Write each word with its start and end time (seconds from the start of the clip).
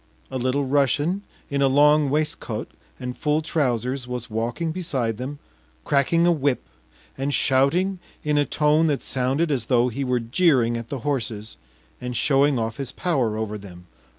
A 0.31 0.39
Little 0.39 0.65
Russian 0.65 1.21
in 1.51 1.61
a 1.61 1.67
long 1.67 2.09
waistcoat 2.09 2.71
and 2.99 3.15
full 3.15 3.43
trousers 3.43 4.07
was 4.07 4.31
walking 4.31 4.71
beside 4.71 5.17
them, 5.17 5.37
cracking 5.85 6.25
a 6.25 6.31
whip 6.31 6.63
and 7.19 7.31
shouting 7.31 7.99
in 8.23 8.35
a 8.35 8.43
tone 8.43 8.87
that 8.87 9.03
sounded 9.03 9.51
as 9.51 9.67
though 9.67 9.89
he 9.89 10.03
were 10.03 10.19
jeering 10.19 10.75
at 10.75 10.89
the 10.89 11.01
horses 11.05 11.55
and 12.01 12.17
showing 12.17 12.57
off 12.57 12.77
his 12.77 12.91
power 12.91 13.37
over 13.37 13.59
them. 13.59 13.85